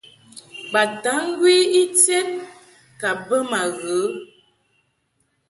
[0.71, 2.29] Bataŋgwi ited
[2.99, 3.99] ka bə ma ghə.